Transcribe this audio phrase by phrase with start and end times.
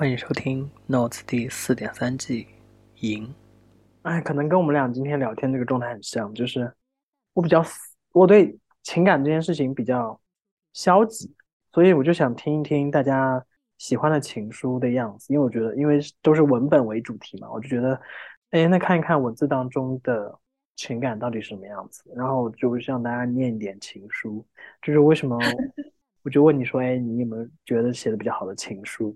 [0.00, 2.46] 欢迎收听《Notes》第四点三季，
[3.00, 3.34] 赢。
[4.00, 6.72] 哎，可能跟我们俩今天聊天这个状态很像，就是
[7.34, 7.62] 我比较
[8.12, 10.18] 我对情感这件事情比较
[10.72, 11.30] 消极，
[11.70, 13.44] 所以我就想听一听大家
[13.76, 18.00] 喜欢的情书的样子，因为我觉得，因为都是文本为主题嘛，我就觉得，
[18.52, 20.34] 哎，那看一看文字当中的
[20.76, 24.42] 情感到底什么样子，然后就向大家念一点情书，
[24.80, 25.38] 就是为什么
[26.24, 29.14] 我就问你说，哎，你有没有觉得写的比较好的情书？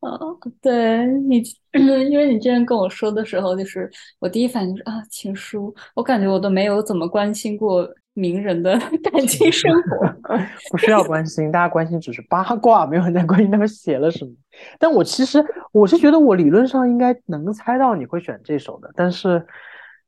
[0.00, 5.74] 哦，对你， 因为你之前跟我说的时候，就是我第一反应就是啊，情书。
[5.94, 10.06] 我感觉我都没有怎么关心过名人的 感情生活，
[10.70, 14.30] 不需要关心，大家关心只是八卦，没有人在关心他们写了什么。
[14.78, 19.44] 但我其实我是觉得，我理论上应该能猜到你会选这首的，但是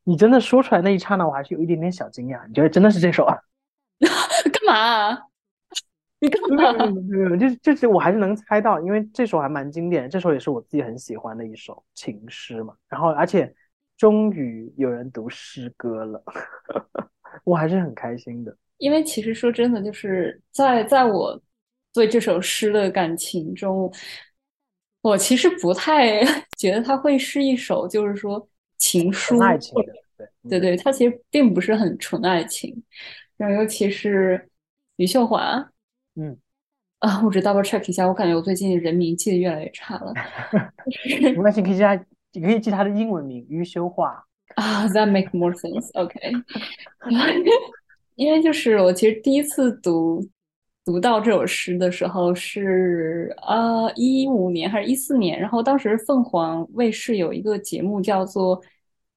[0.05, 2.47] 你真的说出来那一刹那，我还是有一点点小惊讶。
[2.47, 3.37] 你觉得真的是这首啊？
[4.52, 5.19] 干嘛？
[6.27, 6.87] 你干嘛？
[7.09, 12.74] 没有，就是就是，我还是能猜到，因为这首还蛮经典，这首也是我自己很喜欢的一首情诗嘛。
[12.88, 13.55] 然后，而且
[13.96, 16.21] 终于有人读诗歌了，
[17.45, 18.57] 我还是很开心的。
[18.79, 21.41] 因为其实说真的，就是在在我
[21.95, 23.93] 对这首诗的感情中，
[25.02, 26.24] 我其实不太
[26.59, 29.93] 觉得它会是一首，就是说情书，爱情的，
[30.49, 32.82] 对对对，它其实并不是很纯爱情。
[33.37, 34.51] 然后，尤其是
[34.97, 35.71] 余秀华。
[36.17, 36.37] 嗯
[36.99, 40.15] 啊，我只 double check 一下，我感觉我最近人名记得越来越差了。
[41.23, 41.95] 没关系，可以记他，
[42.33, 44.11] 你可以记他的英文名于修华。
[44.55, 45.91] 啊，that make more sense。
[46.01, 46.19] OK，
[48.15, 50.27] 因为就是我其实第一次读
[50.87, 58.59] 读到这首诗的时候是呃一五年还是一四年，然后当时凤凰卫视有一个节目叫做《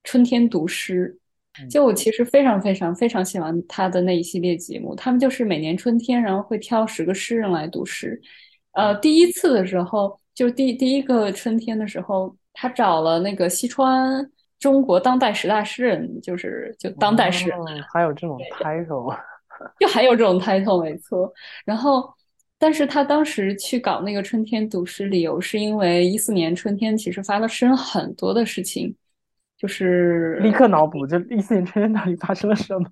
[0.04, 1.18] 春天读诗》。
[1.68, 8.22] 就我其实非常非常非常喜欢他的那一系列节目，他们就是每年春天，然后会挑十个诗人来读诗。
[8.74, 17.60] 呃，第一次的时候，就第第一个春天的时候，他找了那个西川中国当代十大诗人，就是就当代诗人，
[17.92, 19.18] 还有这种 title，
[19.80, 21.34] 就还有这种 title，没错。
[21.66, 22.14] 然后，
[22.58, 28.96] 但是他当时去搞那个春天读诗，理由是因为一四年春天其实发生很多的事情。
[29.60, 32.90] 就是立刻脑补，就一四年春天到底发生了什么？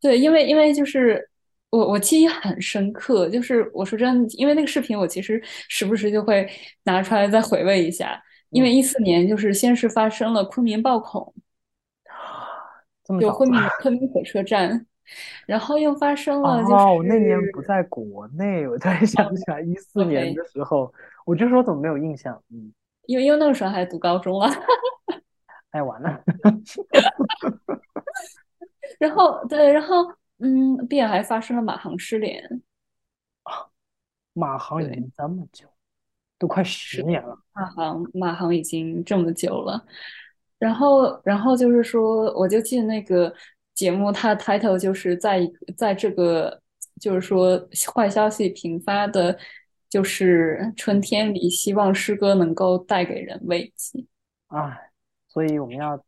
[0.00, 1.28] 对，因为因为就是
[1.70, 6.48] 我我记忆很深刻，就是我说真，因为那个视频我其实时不时就会
[6.84, 8.22] 拿出来再回味一下。
[8.50, 11.34] 因为一四年就是先是发生了昆明暴恐，
[13.20, 14.86] 就昆明 昆明火车站，
[15.46, 20.90] 然后又发生了就是哦，那年不在国内，我突然想起来一四年的时候，
[21.26, 22.42] 我就说怎么没有印象？
[22.50, 22.72] 嗯，
[23.04, 24.50] 因为因为那个时候还读高中啊。
[25.70, 26.24] 太完了，
[28.98, 29.96] 然后对，然后
[30.38, 32.42] 嗯，并还发生了马航失联
[33.42, 33.68] 啊，
[34.32, 35.66] 马航已经这么久，
[36.38, 37.38] 都快十年了。
[37.52, 39.84] 马航马航已经这么久了，
[40.58, 43.34] 然后然后就是说，我就记得那个
[43.74, 45.40] 节目，它 title 就是在
[45.76, 46.62] 在这个
[46.98, 47.60] 就是说
[47.94, 49.38] 坏消息频发的，
[49.90, 54.02] 就是春天里，希望诗歌能够带给人慰藉。
[54.46, 54.87] 哎。
[55.28, 56.02] 所以我们要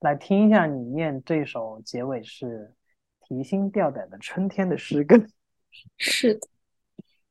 [0.00, 2.74] 来听一下你念这首结尾是
[3.22, 5.16] 提心吊胆的春天的诗歌。
[5.96, 6.40] 是的，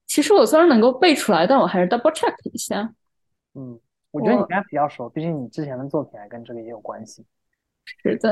[0.05, 2.93] 其实我虽然能够背出来，但我还是 double check 一下。
[3.53, 3.79] 嗯，
[4.11, 7.25] 我觉得你应该比较熟，毕竟你之前的作品还跟这个也有关系。
[7.85, 8.31] 是的，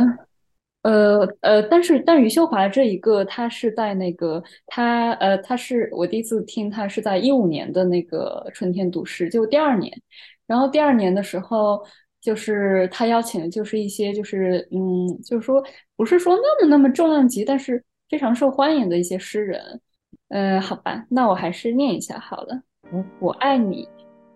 [0.82, 10.02] 呃呃，但是但余秀华这一个，他是在那个他呃，他是我第一次听他是在一五年的那个春天读诗，就第二年，
[10.48, 11.86] 然后第二年的时候。
[12.24, 15.62] 就是他邀请的，就是一些，就是嗯，就是说，
[15.98, 19.82] 不是说那么那么重量级，但是非常受欢迎的一些诗人。
[20.30, 22.62] 嗯，好吧，那我还是念一下好了。
[22.94, 23.88] 嗯，我爱你，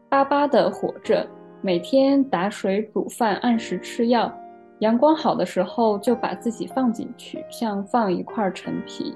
[0.10, 1.26] 巴巴的活着，
[1.62, 4.32] 每天打水煮饭，按时吃药。
[4.80, 9.16] 阳光好的时候，就把自己放进去，像放一块陈皮。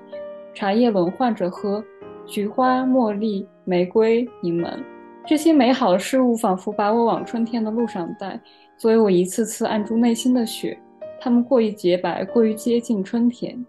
[0.55, 1.83] 茶叶轮换着喝，
[2.25, 4.79] 菊花、茉莉、玫瑰、柠檬。
[5.23, 8.39] 这些美好的事物仿佛把我往春天的路上带，
[8.77, 10.77] 作为我一次次按住内心的雪。
[11.19, 13.63] 它们过于洁白，过于接近春天。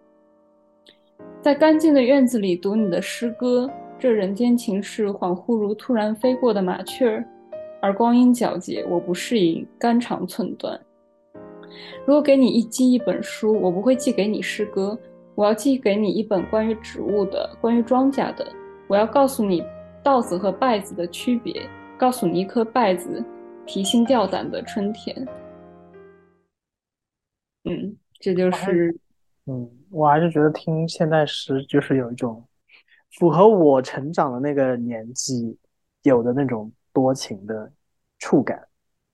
[1.43, 7.25] 在干净的院子里读你的诗歌，这人间情事恍惚如突然飞过的麻雀儿，
[7.83, 10.81] 而光阴皎洁，我不适应，肝肠寸断。
[12.07, 14.99] 如果给你一寄一本书，我不会寄给你诗歌，
[15.35, 18.47] 我要寄给你一本关于植物的，关于庄稼的。
[18.89, 19.63] 我要告诉你。
[20.03, 23.25] 稻子和稗子的区别，告诉你一颗稗子
[23.65, 25.17] 提心吊胆的春天。
[27.65, 28.99] 嗯，这就是，
[29.47, 32.45] 嗯，我还是觉得听现代诗就是有一种
[33.13, 35.57] 符合我成长的那个年纪
[36.03, 37.73] 有的那种多情的
[38.19, 38.61] 触感，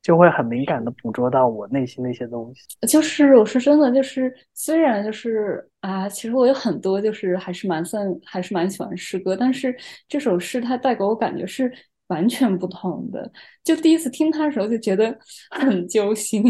[0.03, 2.63] 就会很敏感的捕捉到我内心的一些东西。
[2.87, 9.77] 就是我说真的，就是虽然就是啊，其实我有很多就是还是蛮算还是蛮喜欢诗歌，但是
[10.09, 11.71] 这首诗它带给我感觉是
[12.07, 13.31] 完全不同的。
[13.63, 15.17] 就第一次听它的时候就觉得
[15.51, 16.43] 很揪心，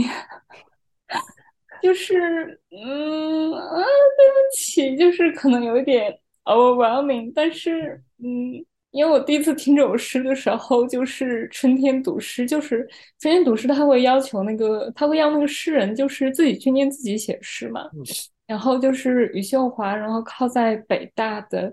[1.83, 8.65] 就是嗯啊，对不起，就是可能有一点 overwhelming，但是嗯。
[8.91, 12.89] 因为我第一次听这首诗的时候，就是春天读诗，就是
[13.19, 17.89] 春天读诗，他会要求那个，他会让那个诗人就是自己去念自己写诗嘛。
[18.49, 21.71] 然后就是余秀华，然后靠在北大的，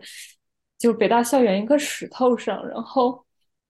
[0.77, 3.25] 就是北大校园一个石头上，然后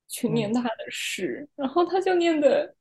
[0.08, 2.74] 去念他的诗，然后他就念的，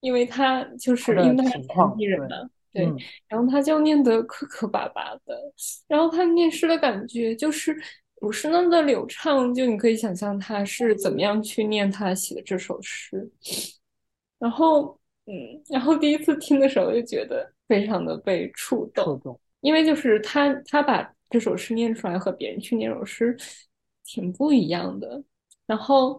[0.00, 2.28] 因为他就是因为他是残疾人嘛，
[2.72, 2.90] 对，
[3.28, 5.38] 然后他就念的磕磕巴巴的，
[5.86, 7.76] 然后他念诗的感觉就是。
[8.24, 13.30] 不是那么的流畅，就你可以想象他是怎么样去念他写的这首诗，
[14.38, 23.36] 然后，嗯，然后第一次听的时候就觉得非常的被触动，触动，因为就是他他把这首诗念出来和别人去念首诗
[24.04, 25.22] 挺不一样的，
[25.66, 26.18] 然后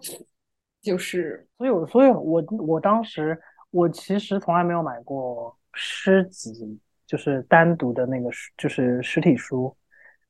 [0.83, 3.35] 就是，所以，我所以，我我当时
[3.71, 9.75] 我其实从来没有买过诗集，就是单独的那个就是实体书。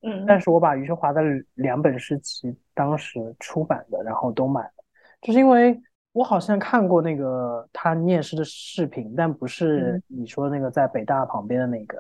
[0.08, 1.20] 嗯，但是我把余秀华的
[1.56, 4.72] 两本诗集当时出版的，然后都买了，
[5.20, 5.82] 就是因为
[6.12, 11.98] 我好像看过那个他念诗的视频，但不是你说那个在北大旁边的那个，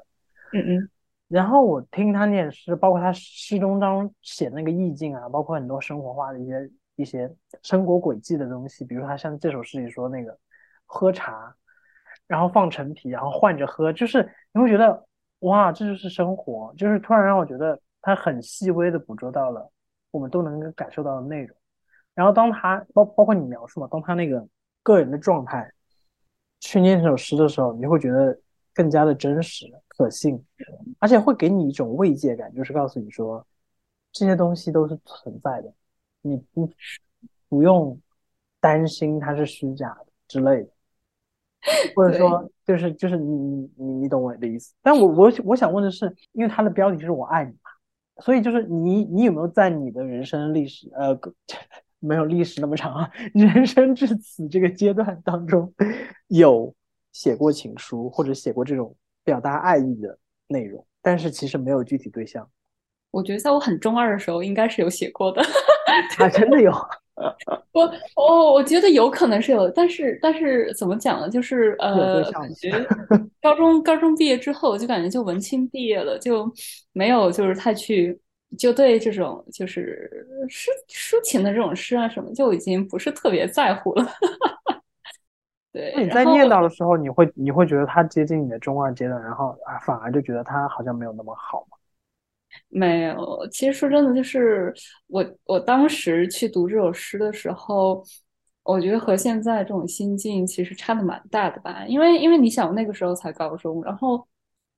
[0.53, 0.89] 嗯嗯，
[1.29, 10.37] 然后我听他念诗，包括他诗中当写那个意境啊，包括很多生活化的一些一些生活轨迹的东西，比如他像这首诗里说那个
[10.85, 11.55] 喝茶，
[12.27, 15.07] 然后放陈皮，然后换着喝，就是你会觉得
[15.39, 17.79] 哇，这就是生活，就是突然让我觉得。
[18.05, 19.71] 他很细微的捕捉到了
[20.11, 21.57] 我们都能够感受到的内容，
[22.13, 24.47] 然后当他包包括你描述嘛，当他那个
[24.83, 25.69] 个人的状态
[26.59, 28.39] 去念这首诗的时候，你会觉得
[28.75, 30.39] 更加的真实可信，
[30.99, 33.43] 而且会给你一种慰藉感，就是告诉你说
[34.11, 35.73] 这些东西都是存在的，
[36.21, 36.69] 你不
[37.49, 37.99] 不用
[38.59, 40.69] 担心它是虚假的之类的，
[41.95, 44.75] 或者说就是就是你你你懂我的意思。
[44.83, 47.53] 但我我我想问的是，因为它的标题就是我爱你。
[48.21, 51.17] 所以就是你，你有没有在你的人生历史，呃，
[51.99, 55.73] 没有历史那么长啊， 人生至此这个阶段当中，
[56.27, 56.73] 有
[57.11, 60.17] 写过情书或者写过这种表达爱意的
[60.47, 62.49] 内容，但是其实没有具体对象。
[63.11, 65.41] 我觉得在我很中二的时候，应该是有写过的。
[66.19, 66.71] 啊真的有？
[67.71, 67.83] 我
[68.15, 71.29] 哦我觉得有可能是有，但是但是怎么讲呢？
[71.29, 72.71] 就是呃，感觉
[73.41, 76.51] 高中高中毕业之后，就感觉就文青毕业了，就
[76.93, 78.19] 没有就是太去
[78.57, 80.09] 就对这种就是
[80.49, 84.05] 诗抒情的这种诗啊什么，就已经不是特别在乎了。
[85.71, 91.74] 对，那你在念叨的时候，你会你会觉得它接近你的中二阶段，然后啊反而就觉得它好像没有那么好吗？
[92.69, 94.73] 没有，其实说真的，就是
[95.07, 98.03] 我我当时去读这首诗的时候，
[98.63, 101.85] 我觉得和现在这种心境其实差的蛮大的吧。
[101.87, 104.25] 因为因为你想，那个时候才高中，然后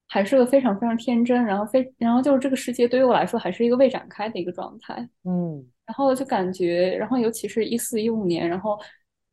[0.07, 5.07] 还是个非常非常天真，然后非然后就是这个世界对于我来说还是一个未展开的一个状态。
[5.23, 8.79] 嗯，然后就感觉，然后尤其是一四一五年，然后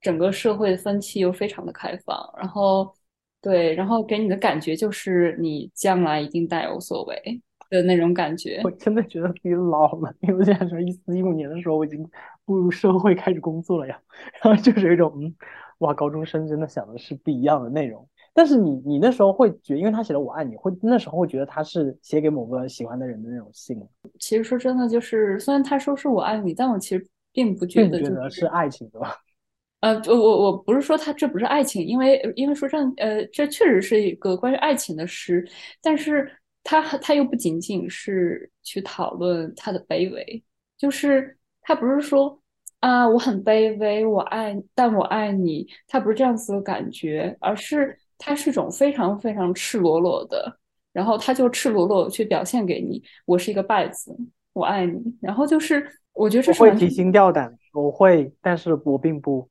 [0.01, 2.95] 整个社会的风气又非常的开放，然后
[3.41, 7.41] 对，然后给你的感觉就是你将来一定大有所为。
[7.71, 12.09] 的那种感觉，我真的觉得自己老了，因为现在说一四一五年的时候，我已经
[12.45, 14.01] 步入社会开始工作了呀。
[14.43, 15.35] 然后就是一种，嗯，
[15.79, 18.07] 哇，高中生真的想的是不一样的内容。
[18.33, 23.81] 但是你你那时候会觉，因为他写的我爱你，会那时候会觉得他是写给某个喜欢的人的那种信。
[24.19, 29.15] 其实说真的，就是虽然他说是我爱你，但我其实并不觉得觉得是爱情，对吧？
[29.81, 35.47] 呃，我我不是说他这不是爱情，因为因为说真呃，这确实是一个关于爱情的诗，
[35.83, 36.31] 但是。
[36.65, 40.43] 他他又不仅仅是去讨论他的卑微，
[40.79, 42.41] 就是他不是说
[42.81, 50.59] 啊我很卑微，我爱但我爱你，他不是这样子的感觉，而是他是一种非常非常赤裸裸的，
[50.91, 54.17] 然后他就赤裸裸去表现给你，我是一个败子，
[54.55, 59.47] 我爱你，然后就是我觉得这是会提心吊胆，我会，但是我并不，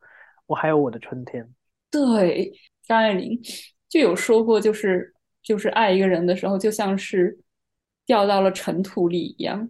[0.48, 1.48] 我还有我的春天。
[1.92, 2.52] 对，
[2.88, 3.40] 张爱玲
[3.88, 5.13] 就有说过，就是。
[5.44, 7.38] 就是爱一个人的时候，就像是
[8.06, 9.70] 掉到了尘土里一样，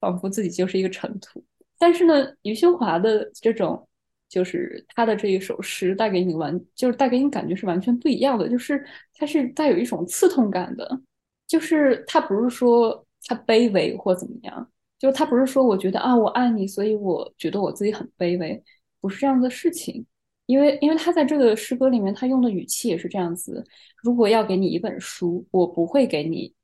[0.00, 1.44] 仿佛自己就是一个尘土。
[1.78, 3.88] 但是呢，余秀华的这种，
[4.28, 8.48] 就是他的这一首诗带给你完，就是带给你感觉是完全不一样的。
[8.48, 8.84] 就是
[9.14, 11.00] 它是带有一种刺痛感的，
[11.46, 18.62] 就是他不是说他卑微或怎么样，就是他不是说我觉得啊我爱你，所以我觉得我自己很卑微，
[19.00, 20.06] 不是这样的事情，
[20.46, 23.64] 因为因为他在这个诗歌里面，他用的语气也是这样子。
[23.96, 26.54] 如果要给你一本书，我不会给你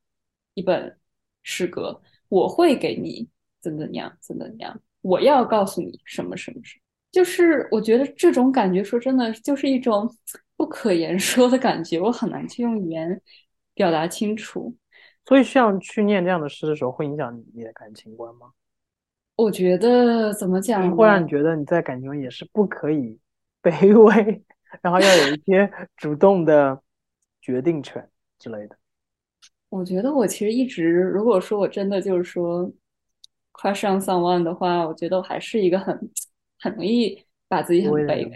[0.53, 0.97] 一本
[1.43, 3.27] 诗歌，我会给你
[3.61, 4.81] 怎怎样怎怎样。
[5.01, 10.09] 我要告诉你什么什么什么，就是我觉得这种感觉，说真的，就是一种
[10.55, 13.21] 不可言说的感觉，我很难去用语言
[13.73, 14.73] 表达清楚。
[15.25, 18.51] 所以，像去念这样的诗的时候，会影响你的感情观吗？
[19.35, 23.17] 我觉得怎么讲，会让你觉得你在感情中也是不可以
[23.63, 24.43] 卑微，
[24.81, 26.81] 然后要有一些主动的
[27.41, 28.77] 决定权之类的。
[29.69, 32.71] 我觉得我其实一直，如果说我真的就是说
[33.53, 35.97] crush on someone 的话，我觉得我还是一个很
[36.59, 38.31] 很容易把自己很卑微。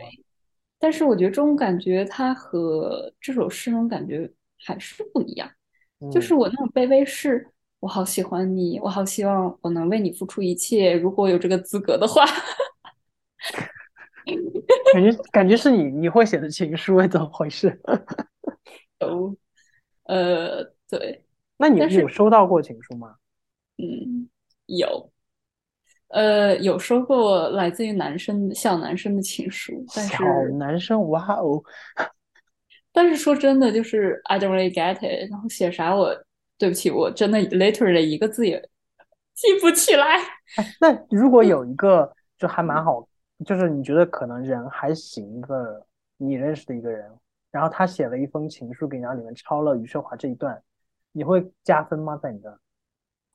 [0.80, 5.48] 但是我觉得这种感觉，它和这首诗那种感觉还是不一样。
[6.12, 7.48] 就是我那种卑微，是
[7.80, 12.24] 我好喜欢你，我好希望我能为你付出一切，如果有这个资格的话。
[14.94, 17.80] 感觉感觉是你你会写的情书，怎么回事？
[19.00, 19.36] 哦，
[20.04, 21.24] 呃，对。
[21.58, 23.16] 那你有收到过情书吗？
[23.78, 24.30] 嗯，
[24.66, 25.12] 有。
[26.10, 30.24] 呃，有收过来自于男生小男生的情书，但是小
[30.58, 31.62] 男生，哇哦。
[32.94, 35.30] 但是说真的，就是 I don't really get it。
[35.30, 36.16] 然后写啥，我
[36.58, 38.60] 对不起，我真的 literally 一个字也
[39.34, 40.18] 记不起来。
[40.80, 43.07] 那如果有一个就还蛮好，
[43.46, 45.86] 就是你觉得可能人还行的，
[46.18, 47.10] 你认识的一个人，
[47.52, 50.62] 然后他写了一封情书给你，然后里面抄了余秀华这一段，
[51.12, 52.20] 你会加分吗？
[52.22, 52.60] 在你的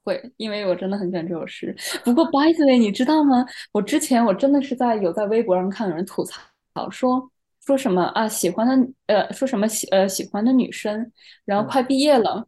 [0.05, 1.75] 会，因为我真的很喜欢这首诗。
[2.05, 3.47] 不过 by the way，你知道吗？
[3.73, 7.29] 我之前我真的是在有在微博上看有人吐槽说。
[7.65, 8.27] 说什么啊？
[8.27, 11.13] 喜欢的呃，说什么喜呃喜欢的女生，
[11.45, 12.45] 然后快毕业了，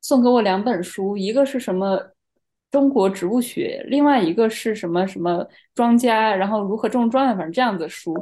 [0.00, 1.96] 送给我两本书，一个是什么
[2.70, 8.14] 中国植物学，另外一个是什么什么庄稼，然后如何种庄稼，反正这样子书，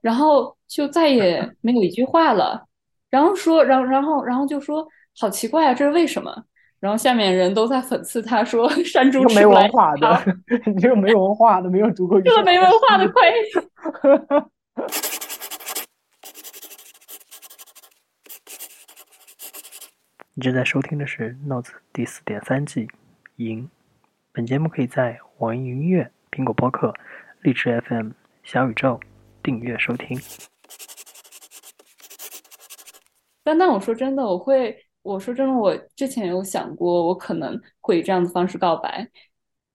[0.00, 2.66] 然后就再也没有一句话了。
[3.08, 4.86] 然后说，然后然后然后就说
[5.18, 6.44] 好奇怪啊，这是为什么？
[6.80, 13.32] 然后下面人都在讽刺他说 山猪没文化的，你这个没文化的，没有读过，这个没文化的亏。
[20.34, 22.86] 你正在收听的是《Notes》第四点三季
[23.36, 23.64] 《赢》。
[24.34, 26.94] 本节目可以在网易云音乐、苹果播客、
[27.42, 28.12] 荔枝 FM、
[28.42, 28.98] 小宇宙
[29.42, 30.18] 订阅收听。
[33.44, 39.06] 但但我说真的，我会我说真的，我之前有想过，我可能会以这样的方式告白。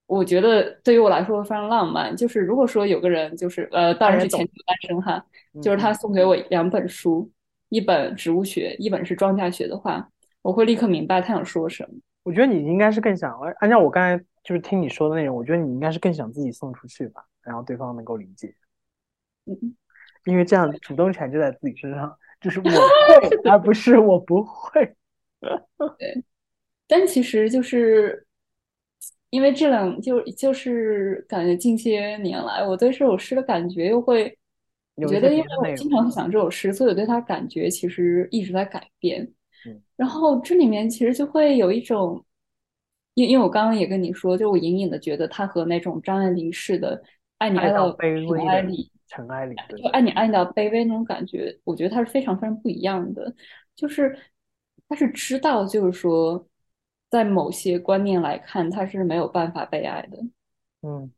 [0.06, 2.16] 我觉得对于我来说非常浪漫。
[2.16, 5.24] 就是如果说有个人，就是呃，当然是前提单身哈，
[5.62, 7.30] 就是他送给我两本书，
[7.68, 10.08] 一本植物学，一本是庄稼学的话。
[10.42, 11.90] 我会立刻明白他想说什么。
[12.24, 18.54] 我觉得你应该是更想，按照我刚才就是听你说的内容，我觉得你应该是更想自己送出去吧，然后对方能够理解。
[19.44, 19.76] 嗯，
[20.24, 22.64] 因为这样主动权就在自己身上，就是我
[23.20, 24.96] 会，而不是我不会。
[25.98, 26.24] 对，
[26.86, 28.26] 但其实就是
[29.28, 34.34] 因为这两就就是感觉近些年来，我对这首诗的感觉又会，
[34.94, 39.24] 我觉得因为我经常想这首诗，所以我对它感觉其实一直在改变。
[39.66, 42.24] 嗯然后这里面其实就会有一种，
[43.18, 47.02] 因因为我刚刚也跟你说，就我隐隐的觉得他和那种张爱玲式的
[47.38, 53.34] 爱你爱到卑微尘埃里，尘埃里，就爱你爱到卑微那种感觉，我觉得他是非常非常不一样的。
[53.74, 54.16] 就是
[54.88, 56.46] 他是知道，就是说，
[57.10, 60.18] 在某些观念来看，他是没有办法被爱的。
[60.82, 61.10] 嗯，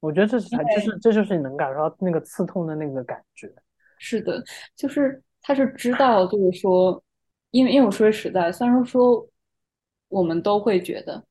[0.00, 3.52] 我觉得这是就是这就是你能感受到那个刺痛的那个感觉。
[3.98, 4.42] 是的，
[4.74, 7.02] 就是他是知道，就是说。
[7.50, 9.28] 因为，因为我说实在，虽然说
[10.08, 11.22] 我们都会觉得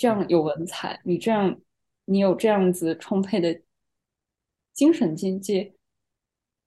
[0.00, 1.60] 这样有文采，你这样，
[2.06, 3.60] 你有这样子充沛的
[4.72, 5.74] 精神境界，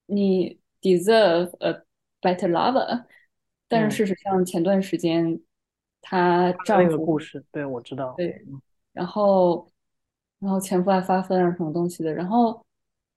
[0.05, 1.83] 你 deserve a
[2.21, 3.05] better lover。
[3.67, 5.41] 但是事实上，前段时间
[5.99, 8.45] 她丈夫故事，对我知道，对，
[8.91, 9.67] 然后，
[10.37, 12.63] 然后前夫还发疯啊，什么东西的，然后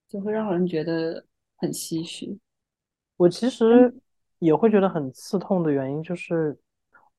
[0.09, 1.27] 就会让人觉得
[1.59, 2.39] 很唏嘘。
[3.19, 3.95] 我其实。
[4.39, 6.55] 也会觉得很刺痛的原因，就是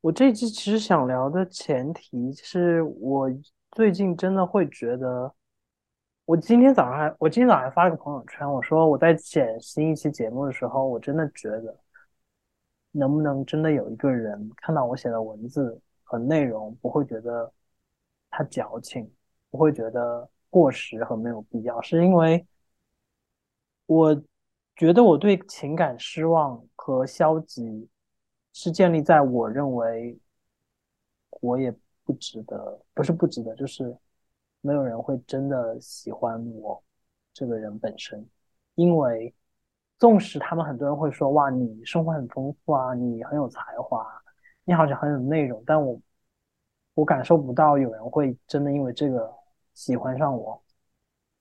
[0.01, 3.30] 我这一期其实想聊的前提是我
[3.72, 5.34] 最近真的会觉得，
[6.25, 11.77] 我今天早上还我今天早上还发了个朋友圈，我说我在剪新一期节目的时候，我真的觉得，
[12.92, 17.51] 能不能真的有一个人看到我写的文字和内容，不会觉得
[18.30, 19.12] 他矫情，
[19.50, 22.46] 不会觉得过时和没有必要，是因为
[23.88, 24.22] 我。
[24.77, 27.89] 觉得我对情感失望和消极，
[28.60, 30.18] 是建立在我认为
[31.42, 31.72] 我也
[32.04, 33.96] 不值得，不是不值得，就是
[34.62, 36.84] 没有人会真的喜欢我
[37.32, 38.28] 这个人本身。
[38.74, 39.32] 因为
[40.00, 44.04] 纵使他们很多人会说哇，你生活很丰富啊，你很有才华，
[44.64, 46.02] 你好像很有内容，但我
[46.96, 49.32] 我感受不到有人会真的因为这个
[49.76, 50.60] 喜欢上我，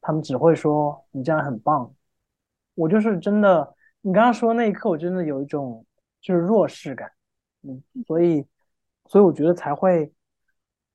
[0.02, 1.90] 他们只会说你这样很棒。
[2.75, 5.82] 我就是真的，你刚刚说那一刻，我真的有一种
[6.20, 7.11] 就是弱势感，
[7.62, 8.44] 嗯，所以
[9.06, 10.12] 所以我觉得才会，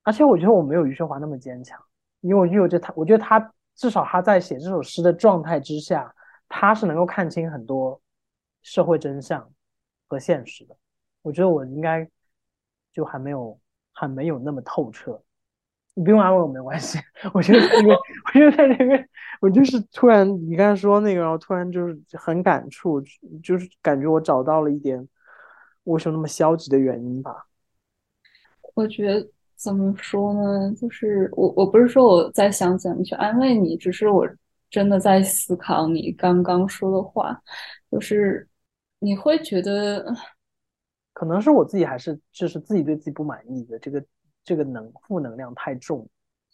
[0.04, 1.82] 而且我觉得我没有余秀华那么坚强，
[2.20, 6.13] 因为我觉得他，我觉得他至少他在写这首诗的状态之下，
[6.50, 8.01] 他是能够看清很多
[8.62, 9.50] 社会真相
[10.08, 10.75] 和现实的。
[11.22, 12.10] 我觉得我应该
[12.92, 13.60] 就还没有
[13.94, 15.22] 还没有那么透彻。
[15.94, 16.98] 你不用安慰我没关系，
[17.34, 19.10] 我觉得在这边，我觉得在这边，
[19.42, 23.02] 我就是突然你刚才说那个，然后突然就是很感触，
[23.44, 25.06] 就是感觉我找到了一点
[25.84, 27.46] 为什么那么消极的原因吧。
[28.74, 30.74] 我觉得怎么说呢？
[30.76, 34.26] 就是我我不是说我在想怎么去安慰你，只是我
[34.70, 37.38] 真的在思考你刚刚说的话，
[37.92, 38.48] 就是
[39.00, 40.06] 你会觉得，
[41.12, 44.02] 可能是我自己还是就是自己对自己不满意的这个。
[44.44, 46.08] 这个能负能量太重，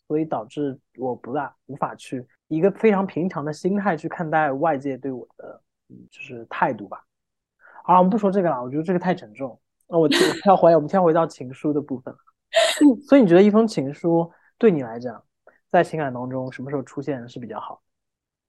[0.07, 5.61] 所以导致我不大无法去一个非常平常的心态去看待外界对我的
[6.09, 7.03] 就是态度吧。
[7.83, 9.59] 好，我们不说这个了，我觉得这个太沉重。
[9.87, 12.13] 那我跳回，我们跳回到情书的部分。
[13.07, 15.23] 所以你觉得一封情书对你来讲，
[15.69, 17.81] 在情感当中什么时候出现是比较好？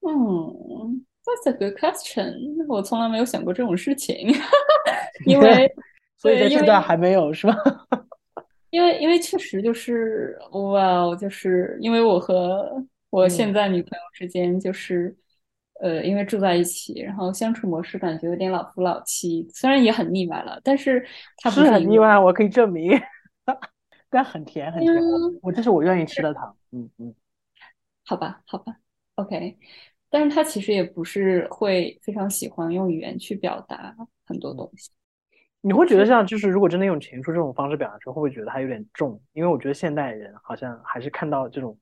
[0.00, 2.66] 嗯，That's a good question。
[2.68, 4.32] 我从来没有想过这种事情，
[5.26, 5.72] 因为
[6.18, 7.54] 所以在现在还没有是吧？
[8.70, 15.16] 因为因为确实就是哇，就是因为我和我现在女朋友之间就是，
[15.80, 21.06] 呃，因为住在一起，然后相处模式感觉有点老夫老妻，虽然也很腻歪了，但是
[21.38, 22.92] 他不是很腻歪，我可以证明，
[24.10, 24.94] 但很甜很甜，
[25.42, 27.14] 我这是我愿意吃的糖，嗯嗯，
[28.04, 28.76] 好吧好吧
[29.14, 29.56] ，OK，
[30.10, 34.90] 但是他其实也不是会非常喜欢用语言去表达很多东西。
[35.68, 39.20] 你会觉得像就是如果真的用情书这种方式表达出，会不会觉得它有点重？
[39.34, 41.78] 因为我觉得现代人好像还是看到这种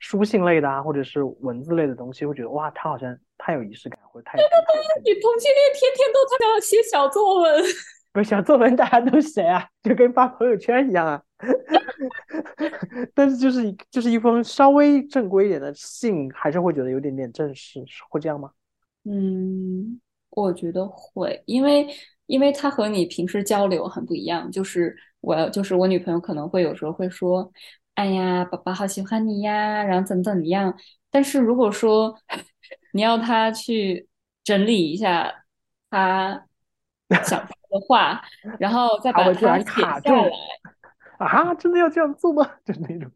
[0.00, 4.36] 书信类的啊，或者是文字类的东西，会觉得哇，他好像太有仪式感，或者太……
[4.36, 7.62] 对对对，同性恋天天都在要写小作文，
[8.12, 11.22] 不是小作文大家都写啊，就跟发朋友圈一样啊。
[13.14, 18.50] 但是就是就是一封稍微正规一点的信，还是会觉得有点点正式，会这样吗？
[19.04, 21.86] 嗯，我觉得会，因为。
[22.30, 27.52] 因为他和你平时交流很不一样，就是我，就是我女朋友可能会有时候会说，
[27.94, 30.74] 哎呀，宝宝好喜欢你呀，然后怎么怎么样。
[31.10, 32.14] 但是如果说
[32.92, 34.08] 你要他去
[34.44, 35.44] 整理一下
[35.90, 36.46] 他
[37.24, 38.22] 想说的话，
[38.60, 40.30] 然后再把它写下来，
[41.18, 42.48] 啊，真的要这样做吗？
[42.64, 43.10] 就是那种。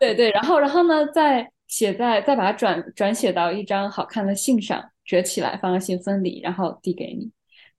[0.00, 7.30] 对对，然后然后呢，再写在，再把它转转写到一张好看的信上，折起来放在信封里，然后递给你。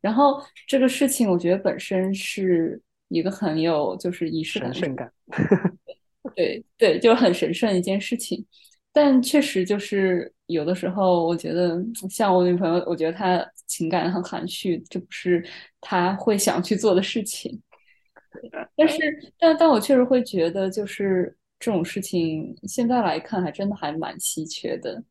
[0.01, 5.11] 然后这个事情，我觉得本身是一个很有就是仪式感，神圣感
[6.35, 8.45] 对对，就很神圣一件事情。
[8.91, 15.45] 但确实就是有的时候，我觉得像我女朋友，我觉得她情感很含蓄，这不是
[15.79, 17.61] 她会想去做的事情。
[18.75, 18.97] 但是，
[19.37, 25.03] 但但我确实会觉得，就是这种事情现在来看，还真的还蛮稀缺的。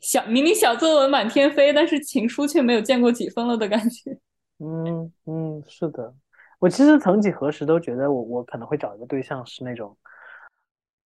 [0.00, 4.18] 小明明小作文满天飞，但是情书却没有见过几封了的感觉。
[4.64, 6.14] 嗯嗯，是的，
[6.58, 9.96] 我其实曾几何时都觉得我我可能会找一个对象是那种，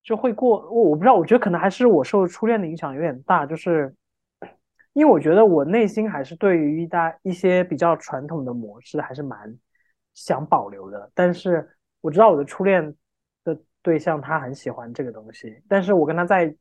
[0.03, 3.95] 就会过我我不知道，我觉得可能还是我受初恋的影响有点大，就是
[4.93, 9.57] 因为我觉得我内心还是对于一大一些比较传统的模式还是蛮
[10.13, 11.67] 想保留的，但是
[12.03, 12.95] 我知道我的初恋
[13.43, 16.55] 的对象他很喜欢这个东西，但是我跟他在。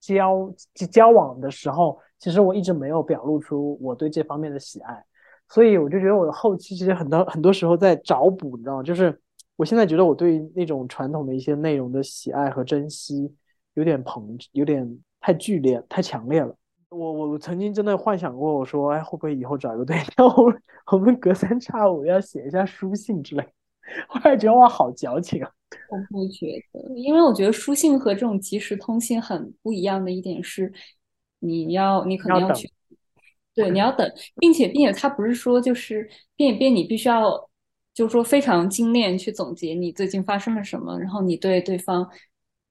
[0.00, 0.52] 交
[0.90, 5.04] 交往的时候，其实我一直没有表露出我对这方面的喜爱，
[5.48, 8.82] 所以我就觉得我的后期其实很多很多时候在找补，你知道吗？
[8.82, 9.20] 就是
[9.56, 13.32] 我现在觉得我对那种传统的一些内容的喜爱和珍惜
[13.74, 16.54] 有点膨，有点太剧烈、太强烈了。
[16.88, 20.26] 我我曾经真的幻想过，我说，哎，会不会以后找一个对 象，
[20.90, 23.46] 我们隔三差五要写一下书信之类？
[24.08, 25.50] 后来觉得哇，好矫情啊。
[25.88, 30.72] 我不觉得，因为我觉得书信和这种即时通信很不一样的一点是，
[31.38, 32.68] 你要你可能要去，
[33.54, 37.48] 对，你要等，并且并且它不是说就是变变，你必须要
[37.94, 42.08] 就是说非常精炼去总结你最近发生了什么，然后你对对方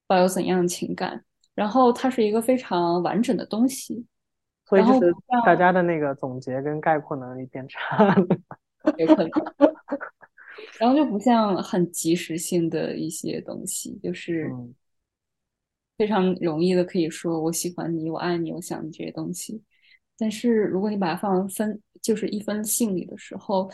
[0.05, 1.23] 抱有怎样的情感，
[1.55, 4.05] 然后它是一个非常完整的东西，
[4.65, 5.13] 所以就是
[5.45, 8.15] 大家的那个总结跟概括能力变差了，
[8.97, 9.29] 有可能。
[10.79, 14.49] 然后就不像很及时性的一些东西，就是
[15.97, 19.61] 非常容易的可以说我喜欢你，我爱你，我想你这些东西。
[20.17, 23.69] 但是如果你把它放分，就是一封信里的时候，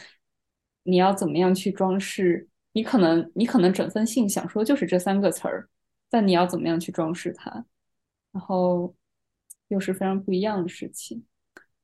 [0.84, 2.48] 你要怎么样去装饰？
[2.74, 5.70] 你可能你可能整封信想说就是这三个词儿，
[6.10, 7.66] 但你要怎么样去装饰它？
[8.32, 8.94] 然后
[9.70, 11.24] 又是非常不一样的事情。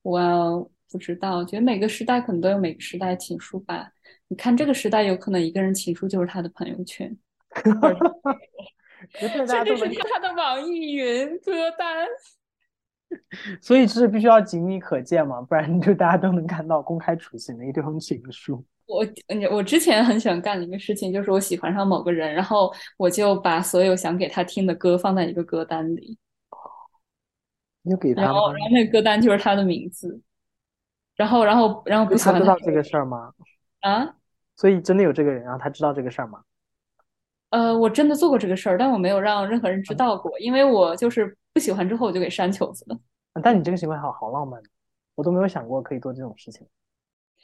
[0.01, 3.91] 我不知道，觉得每个时代可能都有每个时代情书吧。
[4.31, 7.13] 你看这个时代，有可能一个人情书就是他的朋友圈，
[9.19, 12.07] 甚至是他的网易云歌单。
[13.59, 18.63] 所以这是必须要仅你可见嘛，不然就大家都能看到公开处刑的一封情书。
[18.87, 19.05] 我
[19.51, 26.17] 我之前很喜欢干的一个事情，就是我喜欢上某个人，然后我就把所有想给他听的歌放在一个歌单里。
[27.81, 30.21] 你就给他，然后然后那个歌单就是他的名字。
[31.17, 33.33] 然后然后然后不喜欢他知道这个事儿吗？
[33.81, 34.15] 啊？
[34.61, 36.43] 所以真的有这个人，然后他知道这个事儿吗？
[37.49, 42.99] 呃，我真的做过这个事儿，但我没有让任何人知道过，因为我就是不喜欢之后我就给删球子了。
[43.41, 44.61] 但你这个行为好好浪漫，
[45.15, 46.67] 我都没有想过可以做这种事情。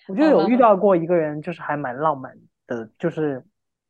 [0.08, 3.44] 我就有遇到过一个人，就是还蛮浪漫的，就是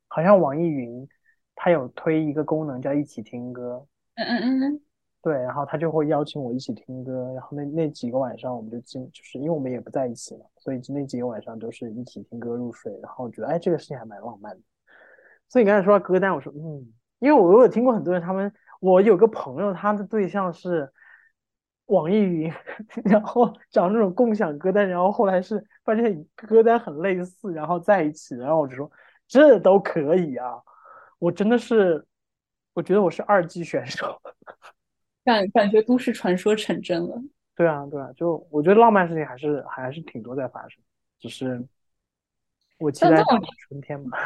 [0.08, 1.06] 好像网易云
[1.54, 3.86] 他有推一个功能叫一起听歌。
[4.16, 4.82] 嗯嗯嗯。
[5.22, 12.92] 对，然后他就会邀请我一起听歌，然后那那几个晚上我们就进，就是因为我们也不在一起嘛，所以就那几个晚上都是一起听歌入睡。
[13.02, 14.62] 然后我觉得，哎，这个事情还蛮浪漫的。
[15.50, 20.90] 所以你刚才说到歌单，我说，嗯，因为我我有听过很多人，他们我有个朋友，他的对象是
[21.88, 22.54] 网易云，
[23.04, 28.90] 然后找那种共享歌单，然后后来是发现歌单很类似，然后在一起，然后我就说
[29.28, 30.62] 这都可以啊，
[31.20, 32.06] 我真的是，
[32.74, 34.22] 我觉得我是二级选手。
[35.28, 37.22] 感感觉都市传说成真了。
[37.54, 40.80] 对啊，对啊，就我觉得浪漫事情还是还是挺多在发生，
[41.20, 41.62] 只是
[42.80, 43.22] 我期待
[43.68, 44.18] 春天嘛。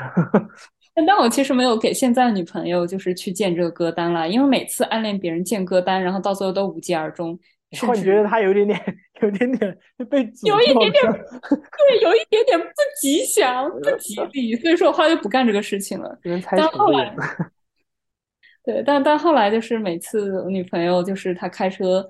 [1.07, 7.39] 但我其实没有给现在的女朋友就是去建这个歌单了，因为每次暗恋别人建歌单，然后到最后都无疾而终。
[7.69, 8.79] 然后你觉得他有点点，
[9.21, 9.77] 有点点
[10.09, 11.01] 被有一点点，
[11.49, 12.67] 对，有一点点不
[12.99, 16.19] 吉祥、不吉利，所以说我后来就不干这个事情了。
[16.51, 17.15] 但后来。
[18.63, 22.07] 对，但但后来就是每次我女朋友就是她开车，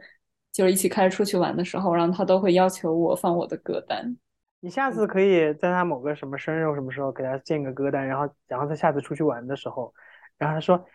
[0.51, 4.17] 就是一起开车出去玩的时候，然后她都会要求我放我的歌单。
[4.59, 9.93] 你下次可以在她某个什么生日或什么时候给她建个歌单，然后然后她下次出去玩的时候，
[10.37, 10.85] 然后她说：“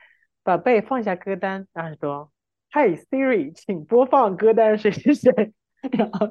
[0.44, 2.30] 宝贝，放下歌单。”然后说
[2.70, 5.54] ：“Hey Siri，请播放歌单谁谁谁。”
[5.92, 6.28] 然后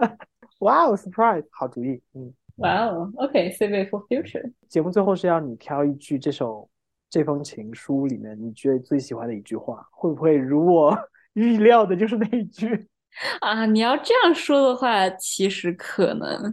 [0.60, 4.52] 哇哦，surprise，好主意，嗯，哇哦，OK，save it for future。
[4.68, 6.68] 节目最后是要你挑一句这首。
[7.14, 10.92] 这封情书里面，你觉得最喜欢的一句话，会不会如我
[11.34, 12.88] 预料的，就是那一句
[13.40, 13.64] 啊？
[13.66, 16.52] 你要这样说的话，其实可能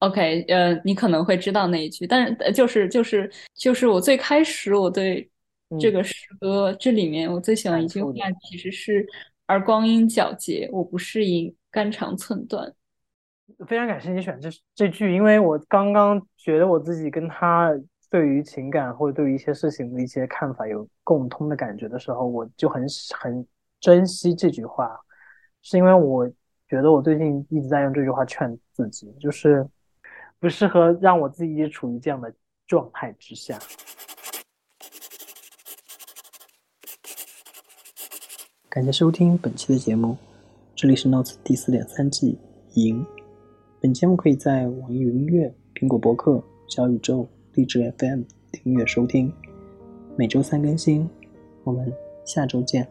[0.00, 5.30] ，OK，呃，你可能会知道那一句，但是就是就是就是我最开始我对
[5.78, 8.10] 这个诗歌这里面我最喜欢一句话，
[8.50, 9.06] 其实是
[9.46, 12.74] “而光阴皎洁，我不适应肝肠寸断”。
[13.68, 17.72] 非常感谢你选这这句，因为我刚刚觉得我自己跟他。
[18.10, 22.86] 对于情感或者对于一些事情的一些看法有共通的感觉的时候，我就很
[23.16, 23.46] 很
[23.80, 24.98] 珍惜这句话，
[25.62, 26.28] 是因为我
[26.68, 29.66] 觉得我最近一直在用这句话劝自己，就是
[30.38, 32.32] 不适合让我自己也处于这样的
[32.66, 33.58] 状态之下。
[38.68, 40.16] 感谢收听本期的节目，
[40.74, 42.38] 这里是 Notes 第四点三季
[42.74, 43.04] 赢。
[43.80, 47.28] 本节目可以在网易云音乐、苹果播客、小宇宙。
[47.54, 49.32] 荔枝 FM 订阅收听，
[50.16, 51.08] 每周三更新，
[51.62, 51.92] 我们
[52.24, 52.86] 下周见。